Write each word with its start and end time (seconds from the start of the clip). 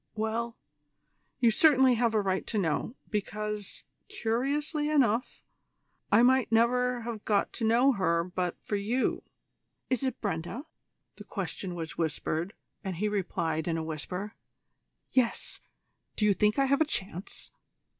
Well, 0.15 0.57
you 1.39 1.51
certainly 1.51 1.93
have 1.93 2.15
a 2.15 2.21
right 2.21 2.47
to 2.47 2.57
know, 2.57 2.95
because, 3.11 3.83
curiously 4.09 4.89
enough, 4.89 5.43
I 6.11 6.23
might 6.23 6.51
never 6.51 7.01
have 7.01 7.23
got 7.23 7.53
to 7.53 7.65
know 7.67 7.91
her 7.91 8.23
but 8.23 8.59
for 8.63 8.77
you" 8.77 9.21
"Is 9.91 10.01
it 10.01 10.19
Brenda?" 10.19 10.63
The 11.17 11.23
question 11.23 11.75
was 11.75 11.99
whispered, 11.99 12.55
and 12.83 12.95
he 12.95 13.07
replied 13.07 13.67
in 13.67 13.77
a 13.77 13.83
whisper: 13.83 14.33
"Yes; 15.11 15.61
do 16.15 16.25
you 16.25 16.33
think 16.33 16.57
I 16.57 16.65
have 16.65 16.81
any 16.81 16.87
chance?" 16.87 17.51